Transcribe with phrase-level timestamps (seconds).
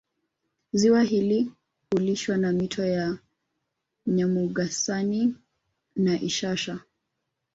[0.71, 1.51] Ziwa hili
[1.91, 3.17] hulishwa na mito ya
[4.07, 5.35] Nyamugasani
[5.95, 6.79] na Ishasha